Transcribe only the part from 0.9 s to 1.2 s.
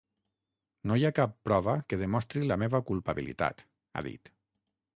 No hi ha